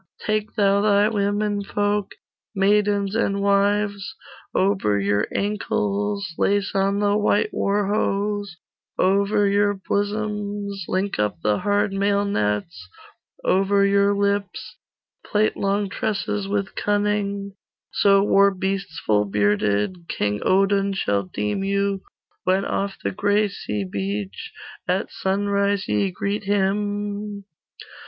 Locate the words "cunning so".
16.73-18.23